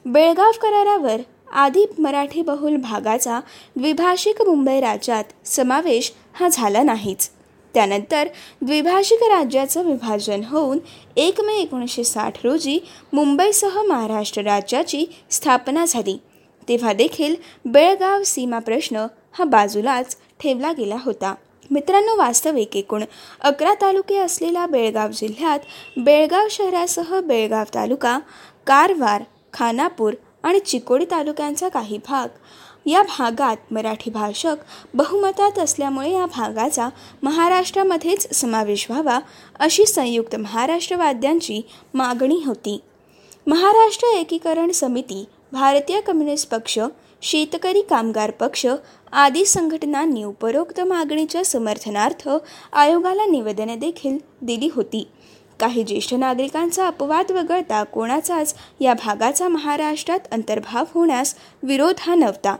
बेळगाव 0.05 0.51
करारावर 0.61 1.21
आधी 1.53 1.85
मराठी 1.99 2.41
बहुल 2.41 2.75
भागाचा 2.75 3.39
द्विभाषिक 3.75 4.41
मुंबई 4.41 4.79
राज्यात 4.79 5.23
समावेश 5.45 6.11
हा 6.33 6.47
झाला 6.51 6.83
नाहीच. 6.83 7.29
त्यानंतर 7.73 8.27
द्विभाषिक 8.61 9.23
राज्याचं 9.23 9.83
विभाजन 9.83 10.41
होऊन 10.43 10.79
एक 11.17 11.41
मे 11.41 11.53
एकोणीसशे 11.53 12.03
साठ 12.03 12.45
रोजी 12.45 12.79
मुंबईसह 13.13 13.81
महाराष्ट्र 13.81 14.41
राज्याची 14.41 15.05
स्थापना 15.29 15.85
झाली. 15.85 16.17
तेव्हा 16.67 16.93
देखील 16.93 17.35
बेळगाव 17.65 18.23
सीमा 18.23 18.59
प्रश्न 18.59 19.05
हा 19.31 19.43
बाजूलाच 19.43 20.17
ठेवला 20.39 20.71
गेला 20.71 20.97
होता. 21.05 21.35
मित्रांनो 21.71 22.17
वास्तविक 22.17 22.75
एकूण 22.77 23.03
अकरा 23.41 23.73
तालुके 23.73 24.17
असलेल्या 24.17 24.65
बेळगाव 24.65 25.11
जिल्ह्यात 25.11 25.59
बेळगाव 25.97 26.47
शहरासह 26.51 27.19
बेळगाव 27.19 27.63
तालुका 27.75 28.19
कारवार 28.67 29.23
खानापूर 29.53 30.13
आणि 30.43 30.59
चिकोडी 30.59 31.05
तालुक्यांचा 31.05 31.69
काही 31.69 31.97
भाग. 31.97 32.27
या 32.85 33.01
भागात 33.01 33.73
मराठी 33.73 34.09
भाषक 34.09 34.55
बहुमतात 34.93 35.59
असल्यामुळे 35.59 36.11
या 36.11 36.25
भागाचा 36.25 36.89
महाराष्ट्रामध्येच 37.23 38.33
समावेश 38.33 38.85
व्हावा 38.89 39.19
अशी 39.59 39.85
संयुक्त 39.85 40.35
महाराष्ट्रवाद्यांची 40.35 41.61
मागणी 41.93 42.41
होती. 42.45 42.81
महाराष्ट्र 43.47 44.07
एकीकरण 44.07 44.71
समिती 44.71 45.25
भारतीय 45.51 46.01
कम्युनिस्ट 46.01 46.49
पक्ष 46.49 46.79
शेतकरी 47.21 47.81
कामगार 47.81 48.31
पक्ष 48.31 48.65
आदी 49.11 49.45
संघटनांनी 49.45 50.23
उपरोक्त 50.23 50.81
मागणीच्या 50.81 51.45
समर्थनार्थ 51.45 52.29
आयोगाला 52.73 53.25
निवेदने 53.25 53.75
देखील 53.75 54.17
दिली 54.41 54.69
होती. 54.75 55.07
काही 55.59 55.83
ज्येष्ठ 55.83 56.13
नागरिकांचा 56.13 56.87
अपवाद 56.87 57.31
वगळता 57.31 57.83
कोणाचाच 57.83 58.55
या 58.79 58.93
भागाचा 58.93 59.47
महाराष्ट्रात 59.47 60.19
अंतर्भाव 60.31 60.83
होण्यास 60.93 61.35
विरोध 61.63 61.95
हा 61.99 62.15
नव्हता. 62.15 62.55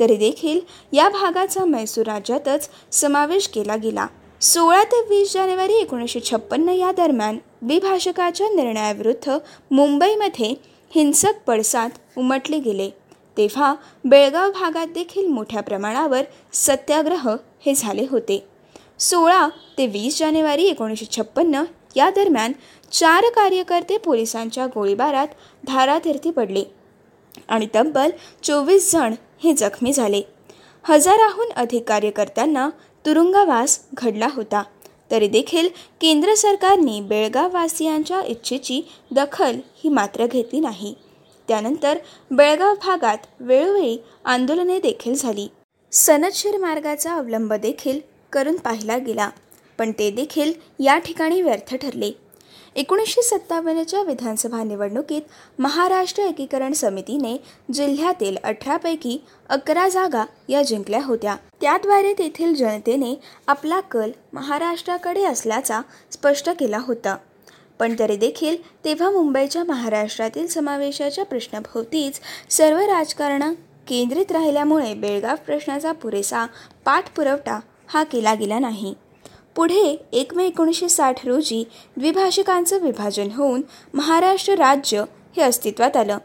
तरी 0.00 0.16
देखील 0.16 0.60
या 0.92 1.08
भागाचा 1.08 1.64
मैसूर 1.64 2.06
राज्यातच 2.06 2.68
समावेश 2.92 3.48
केला 3.48 3.76
गेला. 3.76 4.06
सोळा 4.40 4.82
ते 4.84 5.00
वीस 5.08 5.32
जानेवारी 5.32 5.72
एकोणीसशे 5.72 6.20
छप्पन्न 6.20 6.68
या 6.68 6.92
दरम्यान 6.92 7.38
द्विभाषकाच्या 7.62 8.48
निर्णयाविरुद्ध 8.48 9.38
मुंबईमध्ये 9.70 10.54
हिंसक 10.94 11.32
पडसाद 11.46 11.90
उमटले 12.18 12.58
गेले. 12.58 12.90
तेव्हा 13.36 13.74
बेळगाव 14.04 14.50
भागात 14.50 14.86
देखील 14.86 15.26
मोठ्या 15.26 15.62
प्रमाणावर 15.62 16.22
सत्याग्रह 16.52 17.36
हे 17.66 17.74
झाले 17.74 18.06
होते. 18.10 18.44
सोळा 18.98 19.48
ते 19.78 19.86
वीस 19.86 20.18
जानेवारी 20.18 20.64
एकोणीसशे 20.64 21.06
छप्पन्न 21.16 21.62
या 21.98 22.08
दरम्यान 22.10 22.52
चार 22.92 23.24
कार्यकर्ते 23.34 23.96
पोलिसांच्या 23.98 24.66
गोळीबारात 24.66 25.28
धारातीर्थी 25.66 26.30
पडले 26.30 26.64
आणि 27.48 27.66
तब्बल 27.74 28.10
चोवीस 28.42 28.92
जण 28.92 29.14
हे 29.44 29.52
जखमी 29.52 29.92
झाले. 29.92 30.22
हजाराहून 30.84 31.52
अधिक 31.56 31.84
कार्यकर्त्यांना 31.84 32.68
तुरुंगवास 33.04 33.78
घडला 33.94 34.28
होता. 34.32 34.62
तरी 35.10 35.28
देखील 35.28 35.68
केंद्र 36.00 36.34
सरकारने 36.34 37.00
बेळगाववासियांच्या 37.00 38.20
इच्छेची 38.22 38.80
दखल 39.10 39.56
ही 39.76 39.90
मात्र 39.90 40.26
घेतली 40.26 40.60
नाही. 40.60 40.94
त्यानंतर 41.48 41.98
बेळगाव 42.30 42.74
भागात 42.74 43.26
वेळोवेळी 43.40 43.98
आंदोलने 44.24 44.78
देखील 44.78 45.14
झाली. 45.14 45.48
सनदशीर 45.92 46.58
मार्गाचा 46.58 47.14
अवलंब 47.14 47.52
देखील 47.52 48.00
करून 48.32 48.56
पाहिला 48.56 48.98
गेला. 48.98 49.30
पण 49.78 49.92
ते 49.92 50.10
देखील 50.10 50.52
या 50.78 50.98
ठिकाणी 50.98 51.42
व्यर्थ 51.42 51.74
ठरले. 51.74 52.10
एकोणीसशे 52.76 53.22
सत्तावन्नच्या 53.22 54.02
विधानसभा 54.02 54.62
निवडणुकीत 54.64 55.22
महाराष्ट्र 55.58 56.22
एकीकरण 56.22 56.72
समितीने 56.72 57.36
जिल्ह्यातील 57.72 58.36
अठरापैकी 58.44 59.18
अकरा 59.48 59.88
जागा 59.88 60.24
या 60.48 60.62
जिंकल्या 60.62 61.04
होत्या. 61.04 61.36
त्याद्वारे 61.60 62.12
तेथील 62.12 62.54
जनतेने 62.54 63.14
आपला 63.46 63.80
कल 63.80 64.10
महाराष्ट्राकडे 64.32 65.24
असल्याचा 65.24 65.80
स्पष्ट 66.12 66.50
केला 66.50 66.78
होता. 66.78 67.16
पण 67.78 67.94
तरी 67.98 68.16
देखील 68.16 68.56
तेव्हा 68.84 69.10
मुंबईच्या 69.10 69.64
महाराष्ट्रातील 69.64 70.46
समावेशाच्या 70.46 71.24
प्रश्नाभोवतीच 71.24 72.20
सर्व 72.50 72.78
राजकारण 72.78 73.54
केंद्रित 73.88 74.32
राहिल्यामुळे 74.32 74.94
बेळगाव 74.94 75.36
प्रश्नाचा 75.46 75.92
पुरेसा 75.92 76.46
पाठपुरवठा 76.84 77.60
हा 77.88 78.02
केला 78.04 78.34
गेला 78.34 78.58
नाही. 78.58 78.94
पुढे 79.58 79.96
एक 80.12 80.34
मे 80.34 80.44
एकोणीसशे 80.46 80.88
साठ 80.88 81.26
रोजी 81.26 81.64
द्विभाषिकांचं 81.96 82.78
विभाजन 82.78 83.28
होऊन 83.36 83.62
महाराष्ट्र 83.94 84.54
राज्य 84.54 85.04
हे 85.36 85.42
अस्तित्वात 85.42 85.96
आलं. 85.96 86.18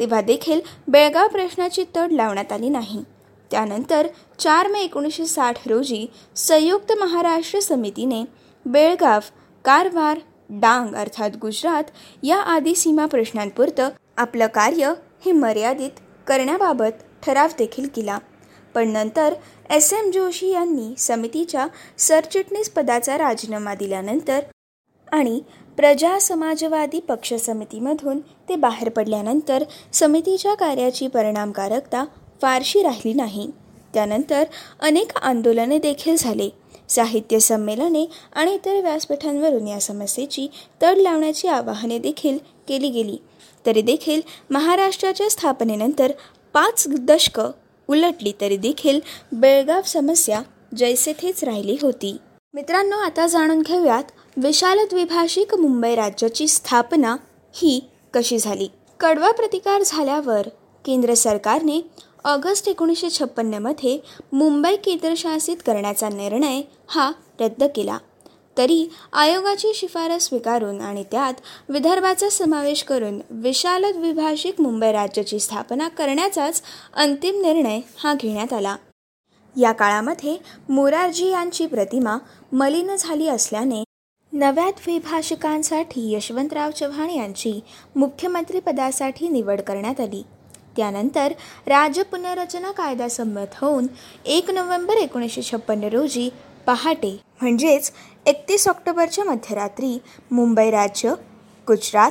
तेव्हा 0.00 0.20
देखील 0.20 0.60
बेळगाव 0.88 1.28
प्रश्नाची 1.28 1.84
तड 1.96 2.12
लावण्यात 2.12 2.52
आली 2.52 2.68
नाही. 2.68 3.02
त्यानंतर 3.50 4.06
चार 4.38 4.68
मे 4.68 4.80
एकोणीसशे 4.80 5.26
साठ 5.26 5.68
रोजी 5.68 6.06
संयुक्त 6.36 6.92
महाराष्ट्र 6.92 7.60
समितीने 7.60 8.22
बेळगाव 8.66 9.20
कारवार 9.64 10.18
डांग 10.50 10.94
अर्थात 10.94 11.36
गुजरात 11.40 11.90
या 12.22 12.40
आदी 12.54 12.74
सीमा 12.74 13.06
प्रश्नांपुरतं 13.06 13.88
आपलं 14.16 14.46
कार्य 14.46 14.92
हे 15.24 15.32
मर्यादित 15.32 16.00
करण्याबाबत 16.26 17.04
ठराव 17.22 17.48
देखील 17.58 17.88
केला. 17.96 18.18
पण 18.76 18.88
नंतर 18.88 19.34
एस 19.70 19.92
एम 19.92 20.10
जोशी 20.10 20.48
यांनी 20.48 20.94
समितीच्या 20.98 21.66
सरचिटणीस 21.98 22.68
पदाचा 22.70 23.16
राजीनामा 23.18 23.74
दिल्यानंतर 23.74 24.40
आणि 25.12 25.40
प्रजा 25.76 26.18
समाजवादी 26.18 27.00
पक्ष 27.00 27.32
समितीमधून 27.34 28.20
ते 28.48 28.56
बाहेर 28.56 28.88
पडल्यानंतर 28.88 29.64
समितीच्या 29.92 30.54
कार्याची 30.54 31.06
परिणामकारकता 31.06 32.04
फारशी 32.42 32.82
राहिली 32.82 33.14
नाही. 33.14 33.50
त्यानंतर 33.94 34.44
अनेक 34.80 35.16
आंदोलने 35.16 35.78
देखील 35.78 36.16
झाले. 36.18 36.48
साहित्य 36.88 37.38
संमेलने 37.40 38.06
आणि 38.32 38.54
इतर 38.54 38.80
व्यासपीठांवरून 38.80 39.68
या 39.68 39.80
समस्येची 39.80 40.48
तड 40.82 40.98
लावण्याची 40.98 41.48
आवाहने 41.48 41.98
देखील 41.98 42.38
केली 42.68 42.88
गेली. 42.88 43.16
तरी 43.64 43.82
देखील 43.82 44.20
महाराष्ट्राच्या 44.50 45.30
स्थापनेनंतर 45.30 46.12
पाच 46.54 46.84
दशकं 46.88 47.50
उलटली 47.88 48.32
तरी 48.40 48.56
देखील 48.56 49.00
बेळगाव 49.32 49.82
समस्या 49.82 50.42
जैसे 50.76 51.12
थेच 51.12 51.44
राहिली 51.44 51.76
होती. 51.82 52.16
मित्रांनो 52.54 52.96
आता 52.96 53.26
जाणून 53.26 53.62
घेऊयात 53.62 54.04
विशाल 54.36 54.78
द्विभाषिक 54.78 55.54
मुंबई 55.54 55.94
राज्याची 55.94 56.48
स्थापना 56.48 57.16
ही 57.54 57.80
कशी 58.14 58.38
झाली? 58.38 58.68
कडवा 59.00 59.30
प्रतिकार 59.30 59.82
झाल्यावर 59.86 60.48
केंद्र 60.84 61.14
सरकारने 61.14 61.80
ऑगस्ट 62.24 62.68
एकोणीसशे 62.68 63.10
छप्पन्नमध्ये 63.10 63.98
मुंबई 64.32 64.76
केंद्रशासित 64.76 65.56
करण्याचा 65.66 66.08
निर्णय 66.08 66.60
हा 66.88 67.12
रद्द 67.40 67.64
केला. 67.76 67.98
तरी 68.58 68.88
आयोगाची 69.12 69.72
शिफारस 69.74 70.26
स्वीकारून 70.26 70.80
आणि 70.80 71.04
त्यात 71.10 71.34
विदर्भाचा 71.68 72.28
समावेश 72.28 72.82
करून 72.82 73.20
विशाल 73.30 73.84
द्विभाषिक 73.92 74.60
मुंबई 74.60 74.92
राज्याची 74.92 75.40
स्थापना 75.40 75.88
करण्याचाच 75.88 76.62
अंतिम 76.94 77.40
निर्णय 77.40 77.80
हा 77.98 78.14
घेण्यात 78.14 78.52
आला. 78.52 78.76
या 79.56 79.72
काळामध्ये 79.72 80.36
मोरारजी 80.68 81.28
यांची 81.28 81.66
प्रतिमा 81.66 82.16
मलिन 82.52 82.94
झाली 82.98 83.28
असल्याने 83.28 83.82
नव्या 84.32 84.70
द्विभाषिकांसाठी 84.70 86.14
यशवंतराव 86.14 86.70
चव्हाण 86.70 87.10
यांची 87.10 87.60
मुख्यमंत्रीपदासाठी 87.96 89.28
निवड 89.28 89.60
करण्यात 89.60 90.00
आली. 90.00 90.22
त्यानंतर 90.76 91.32
राज्य 91.66 92.02
पुनर्रचना 92.02 92.72
कायदा 92.72 93.08
संमत 93.08 93.54
होऊन 93.60 93.86
एक 94.26 94.50
नोव्हेंबर 94.50 94.94
एकोणीसशे 94.94 95.42
छप्पन्न 95.42 95.84
रोजी 95.84 96.28
पहाटे 96.66 97.16
म्हणजेच 97.40 97.92
एकतीस 98.26 98.68
ऑक्टोबरच्या 98.68 99.24
मध्यरात्री 99.24 99.98
मुंबई 100.30 100.70
राज्य 100.70 101.14
गुजरात 101.68 102.10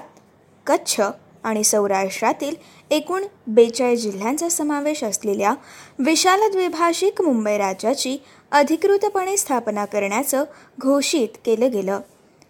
कच्छ 0.66 1.02
आणि 1.44 1.64
सौराष्ट्रातील 1.64 2.56
एकूण 2.92 3.24
बेचाळीस 3.48 4.02
जिल्ह्यांचा 4.02 4.50
समावेश 4.50 5.04
असलेल्या 5.04 5.54
विशाल 6.00 6.50
द्विभाषिक 6.52 7.22
मुंबई 7.22 7.58
राज्याची 7.58 8.18
अधिकृतपणे 8.52 9.38
स्थापना 9.38 9.86
करण्याचं 9.86 10.44
घोषित 10.80 11.38
केलं 11.46 11.72
गेलं. 11.72 12.00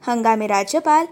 हंगामी 0.08 0.48
राज्यपाल 0.48 1.06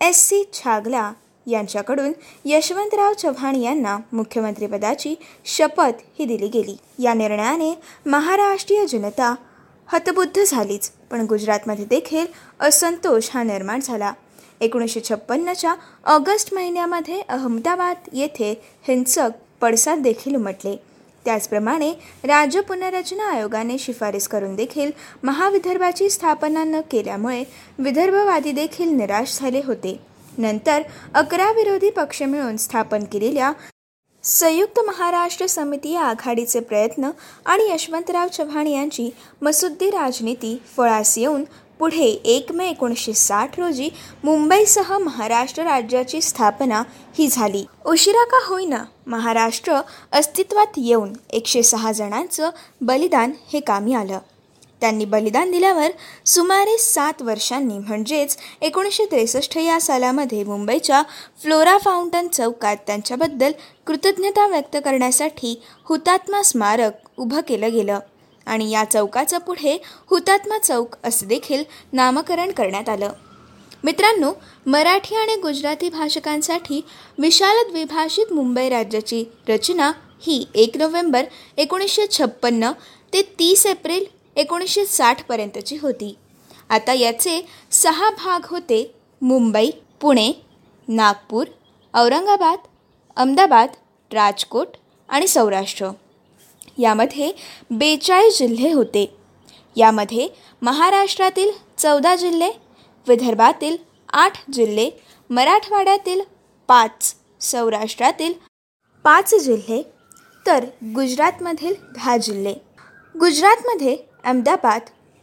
एस 0.00 0.26
सी 0.28 0.42
छागला 0.52 1.12
यांच्याकडून 1.46 2.12
यशवंतराव 2.44 3.12
चव्हाण 3.12 3.56
यांना 3.56 3.96
मुख्यमंत्रीपदाची 4.12 5.14
शपथ 5.44 6.02
ही 6.18 6.24
दिली 6.24 6.48
गेली. 6.48 6.76
या 6.98 7.14
निर्णयाने 7.14 7.72
महाराष्ट्रीय 8.06 8.86
जनता 8.86 9.34
हतबुद्ध 9.92 10.42
झालीच. 10.46 10.90
पण 11.10 11.24
गुजरातमध्ये 11.26 11.84
देखील 11.84 12.26
असंतोष 12.60 13.28
हा 13.34 13.42
निर्माण 13.42 13.80
झाला. 13.80 14.12
एकोणीसशे 14.60 15.00
छप्पन्नच्या 15.00 15.74
ऑगस्ट 16.04 16.52
महिन्यामध्ये 16.54 17.20
अहमदाबाद 17.20 18.08
येथे 18.12 18.52
हिंसक 18.88 19.30
पडसाद 19.60 19.98
देखील 19.98 20.34
उमटले. 20.36 20.76
त्याचप्रमाणे 21.24 21.90
राज्य 22.24 22.60
पुनर्रचना 22.60 23.30
आयोगाने 23.30 23.76
शिफारस 23.78 24.28
करून 24.28 24.54
देखील 24.56 24.90
महाविदर्भाची 25.22 26.08
स्थापना 26.10 26.64
न 26.64 26.80
केल्यामुळे 26.90 27.42
विदर्भवादी 27.78 28.52
देखील 28.52 28.88
निराश 28.88 29.38
झाले 29.40 29.60
होते. 29.64 29.98
नंतर 30.38 30.82
अकरा 31.14 31.50
विरोधी 31.52 31.90
पक्ष 31.90 32.22
मिळून 32.22 32.56
स्थापन 32.56 33.04
केलेल्या 33.04 33.52
संयुक्त 34.24 34.78
महाराष्ट्र 34.86 35.46
समिती 35.46 35.92
या 35.92 36.00
आघाडीचे 36.00 36.60
प्रयत्न 36.60 37.10
आणि 37.46 37.68
यशवंतराव 37.70 38.28
चव्हाण 38.28 38.66
यांची 38.66 39.08
मसुद्दी 39.42 39.90
राजनीती 39.90 40.62
फळास 40.76 41.18
येऊन 41.18 41.44
पुढे 41.78 42.06
एक 42.24 42.52
मे 42.52 42.68
एकोणीसशे 42.70 43.12
साठ 43.12 43.58
रोजी 43.60 43.88
मुंबईसह 44.24 44.98
महाराष्ट्र 44.98 45.62
राज्याची 45.62 46.20
स्थापना 46.20 46.82
ही 47.18 47.28
झाली. 47.28 47.64
उशिरा 47.86 48.24
का 48.24 48.46
होईना 48.46 48.84
महाराष्ट्र 49.06 49.80
अस्तित्वात 50.12 50.66
येऊन 50.76 51.12
एकशे 51.30 51.62
सहा 51.62 51.92
जणांचं 51.92 52.50
बलिदान 52.80 53.32
हे 53.52 53.60
कामी 53.60 53.94
आलं. 53.94 54.18
त्यांनी 54.80 55.04
बलिदान 55.04 55.50
दिल्यावर 55.50 55.90
सुमारे 56.26 56.78
सात 56.78 57.22
वर्षांनी 57.22 57.78
म्हणजेच 57.78 58.36
एकोणीसशे 58.60 59.04
त्रेसष्ट 59.04 59.58
या 59.58 59.80
सालामध्ये 59.80 60.44
मुंबईच्या 60.44 61.02
फ्लोरा 61.42 61.78
फाउंटन 61.78 62.28
चौकात 62.28 62.76
त्यांच्याबद्दल 62.86 63.52
कृतज्ञता 63.86 64.46
व्यक्त 64.46 64.76
करण्यासाठी 64.84 65.62
हुतात्मा 65.84 66.42
स्मारक 66.42 66.92
उभं 67.16 67.40
केलं 67.40 67.72
गेलं 67.72 67.98
आणि 68.46 68.70
या 68.70 68.84
चौकाचं 68.84 69.38
पुढे 69.38 69.82
हुतात्मा 70.10 70.58
चौक 70.58 70.96
असं 71.04 71.26
देखील 71.26 71.64
नामकरण 71.92 72.50
करण्यात 72.50 72.88
आलं. 72.88 73.12
मित्रांनो 73.84 74.32
मराठी 74.66 75.14
आणि 75.14 75.36
गुजराती 75.36 75.88
भाषकांसाठी 75.88 76.84
विशाल 77.18 77.56
द्विभाषित 77.70 78.32
मुंबई 78.32 78.68
राज्याची 78.68 79.24
रचना 79.48 79.92
ही 80.22 80.46
एक 80.54 80.76
नोव्हेंबर 80.76 81.24
एकोणीसशे 81.56 82.06
छप्पन्न 82.10 82.70
ते 83.12 83.22
तीस 83.38 83.66
एप्रिल 83.66 84.04
एकोणीसशे 84.36 84.84
साठपर्यंतची 84.86 85.76
होती. 85.76 86.16
आता 86.68 86.92
याचे 86.92 87.46
सहा 87.70 88.10
भाग 88.10 88.46
होते. 88.46 88.94
मुंबई 89.22 89.70
पुणे 90.00 90.32
नागपूर 90.88 91.46
औरंगाबाद 91.94 92.58
अहमदाबाद 93.16 93.68
राजकोट 94.10 94.68
आणि 95.08 95.28
सौराष्ट्र. 95.28 95.88
यामध्ये 96.78 97.32
बेचाळीस 97.70 98.38
जिल्हे 98.38 98.72
होते. 98.72 99.14
यामध्ये 99.76 100.28
महाराष्ट्रातील 100.62 101.50
चौदा 101.78 102.16
जिल्हे 102.16 102.50
विदर्भातील 103.06 103.76
आठ 104.12 104.50
जिल्हे 104.52 104.90
मराठवाड्यातील 105.30 106.20
पाच 106.68 107.14
सौराष्ट्रातील 107.40 108.32
पाच 109.04 109.34
जिल्हे 109.34 109.82
तर 110.46 110.64
गुजरातमधील 110.94 111.74
दहा 111.94 112.16
जिल्हे. 112.16 112.54
गुजरातमध्ये 113.20 114.09
अहमदाबाद 114.24 114.80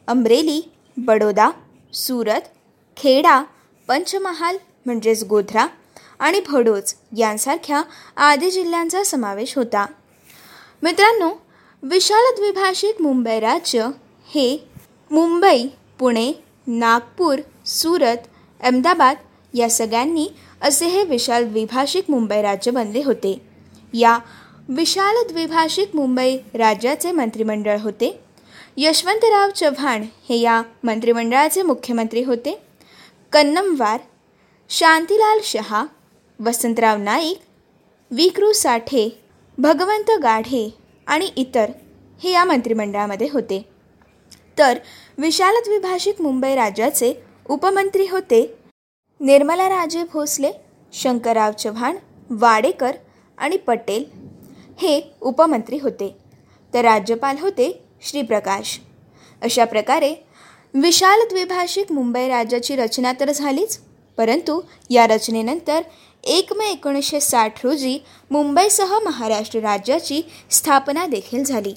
अमरेली 0.07 0.71
बडोदा 0.97 1.49
सुरत 1.93 2.41
खेडा 2.97 3.43
पंचमहाल 3.87 4.57
म्हणजेच 4.85 5.23
गोध्रा 5.23 5.67
आणि 6.19 6.41
भडोच 6.47 6.95
यांसारख्या 7.17 7.81
आदी 8.17 8.51
जिल्ह्यांचा 8.51 9.03
समावेश 9.03 9.57
होता. 9.57 9.85
मित्रांनो 10.83 11.31
विशाल 11.83 12.35
द्विभाषिक 12.35 13.01
मुंबई 13.01 13.39
राज्य 13.39 13.87
हे 14.35 14.69
मुंबई 15.11 15.67
पुणे 15.99 16.33
नागपूर 16.67 17.39
सुरत 17.65 18.17
अहमदाबाद 18.63 19.15
या 19.53 19.69
सगळ्यांनी 19.69 20.29
असे 20.61 20.87
हे 20.87 21.03
विशाल 21.03 21.49
द्विभाषिक 21.49 22.03
मुंबई 22.09 22.41
राज्य 22.41 22.71
बनले 22.71 23.03
होते. 23.03 23.41
या 23.93 24.19
विशाल 24.69 25.15
द्विभाषिक 25.31 25.95
मुंबई 25.95 26.37
राज्याचे 26.53 27.11
मंत्रिमंडळ 27.11 27.77
होते. 27.77 28.19
यशवंतराव 28.79 29.49
चव्हाण 29.49 30.03
हे 30.29 30.35
या 30.39 30.61
मंत्रिमंडळाचे 30.83 31.61
मुख्यमंत्री 31.61 32.23
होते. 32.23 32.59
कन्नमवार 33.31 33.99
शांतीलाल 34.69 35.39
शहा 35.43 35.85
वसंतराव 36.39 36.97
नाईक 36.97 37.39
विक्रू 38.11 38.51
साठे 38.51 39.21
भगवंत 39.57 40.11
गाढे 40.23 40.73
आणि 41.07 41.29
इतर 41.35 41.71
हे 42.23 42.31
या 42.31 42.43
मंत्रिमंडळामध्ये 42.43 43.27
होते. 43.33 43.65
तर 44.57 44.79
विशाल 45.17 45.55
द्विभाषिक 45.65 46.21
मुंबई 46.21 46.55
राज्याचे 46.55 47.13
उपमंत्री 47.49 48.07
होते 48.07 48.55
निर्मला 49.19 49.69
राजे 49.69 50.03
भोसले 50.03 50.51
शंकरराव 50.93 51.51
चव्हाण 51.51 51.97
वाडेकर 52.29 52.91
आणि 53.37 53.57
पटेल 53.57 54.05
हे 54.77 55.01
उपमंत्री 55.21 55.77
होते. 55.77 56.15
तर 56.73 56.81
राज्यपाल 56.81 57.37
होते 57.41 57.86
श्रीप्रकाश. 58.01 58.77
अशा 59.41 59.65
प्रकारे 59.65 60.13
विशाल 60.73 61.21
द्विभाषिक 61.29 61.91
मुंबई 61.91 62.27
राज्याची 62.27 62.75
रचना 62.75 63.11
तर 63.19 63.31
झालीच 63.31 63.79
परंतु 64.17 64.59
या 64.89 65.05
रचनेनंतर 65.07 65.81
एक 66.23 66.53
मे 66.53 66.69
एकोणीसशे 66.71 67.19
साठ 67.19 67.65
रोजी 67.65 67.97
मुंबईसह 68.31 68.97
महाराष्ट्र 68.99 69.59
राज्याची 69.59 70.21
स्थापना 70.51 71.05
देखील 71.05 71.43
झाली. 71.43 71.73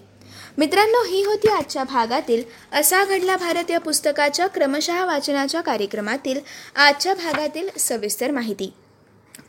मित्रांनो 0.58 1.02
ही 1.04 1.22
होती 1.24 1.48
आजच्या 1.48 1.84
भागातील 1.84 2.42
असा 2.72 3.04
घडला 3.04 3.36
भारत 3.36 3.70
या 3.70 3.80
पुस्तकाच्या 3.80 4.46
क्रमशः 4.46 5.04
वाचनाच्या 5.04 5.60
कार्यक्रमातील 5.60 6.40
आजच्या 6.76 7.14
भागातील 7.14 7.68
सविस्तर 7.78 8.30
माहिती. 8.30 8.72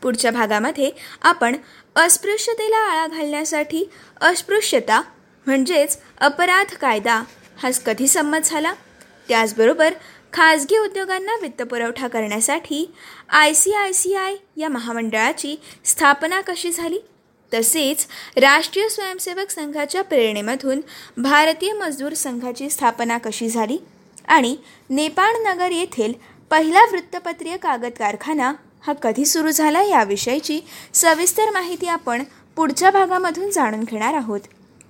पुढच्या 0.02 0.30
भागामध्ये 0.30 0.90
आपण 1.22 1.56
अस्पृश्यतेला 1.96 2.76
आळा 2.76 3.06
घालण्यासाठी 3.06 3.84
अस्पृश्यता 4.20 5.02
म्हणजेच 5.46 5.98
अपराध 6.20 6.74
कायदा 6.74 7.22
हा 7.62 7.70
कधी 7.86 8.08
संमत 8.08 8.38
झाला? 8.44 8.72
त्याचबरोबर 9.28 9.94
खाजगी 10.32 10.78
उद्योगांना 10.78 11.32
वित्तपुरवठा 11.42 12.08
करण्यासाठी 12.08 12.94
I 13.30 13.52
C 13.52 13.72
I 13.72 13.92
C 13.92 14.14
I 14.14 14.34
या 14.56 14.68
महामंडळाची 14.68 15.56
स्थापना 15.84 16.40
कशी 16.40 16.70
झाली? 16.70 16.98
तसेच 17.54 18.06
राष्ट्रीय 18.36 18.88
स्वयंसेवक 18.88 19.50
संघाच्या 19.50 20.02
प्रेरणेमधून 20.02 20.80
भारतीय 21.16 21.72
मजदूर 21.72 22.12
संघाची 22.12 22.70
स्थापना 22.70 23.18
कशी 23.18 23.48
झाली? 23.48 23.78
आणि 24.28 24.56
नेपाळनगर 24.90 25.70
येथील 25.70 26.12
पहिला 26.50 26.84
वृत्तपत्रीय 26.90 27.56
कागद 27.56 27.92
कारखाना 27.98 28.52
हा 28.86 28.92
कधी 28.92 29.24
सुरू 29.24 29.50
झाला? 29.50 29.82
याविषयीची 29.82 30.60
सविस्तर 30.94 31.50
माहिती 31.50 31.86
आपण 31.86 32.22
पुढच्या 32.56 32.90
भागामधून 32.90 33.50
जाणून 33.50 33.84
घेणार 33.84 34.14
आहोत. 34.14 34.40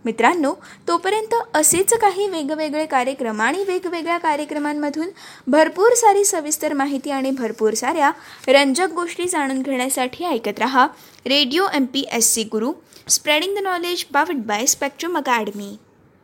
मित्रांनो 0.05 0.53
तोपर्यंत 0.89 1.35
असेच 1.55 1.95
काही 1.95 2.29
वेगवेगळे 2.29 2.87
कार्यक्रम 2.87 3.41
आणि 3.41 3.65
वेगवेगळ्या 3.65 4.19
कार्यक्रमांमधून 4.19 5.09
भरपूर 5.47 5.95
सारी 5.95 6.25
सविस्तर 6.25 6.73
माहिती 6.73 7.11
आणि 7.11 7.31
भरपूर 7.31 7.75
साऱ्या 7.75 8.11
रंजक 8.49 8.89
गोष्टी 8.95 9.29
जाणून 9.29 9.63
घेण्यासाठी 9.63 10.25
ऐकत 10.25 10.59
रहा. 10.59 10.87
Radio 11.27 11.67
M 11.75 11.85
P 11.85 12.05
S 12.13 12.33
C 12.33 12.43
Guru. 12.43 12.73
Spreading 13.09 13.57
the 13.57 13.59
knowledge 13.59 14.05
powered 14.13 14.37
by 14.47 14.67
Spectrum 14.67 15.17
Academy 15.19 15.77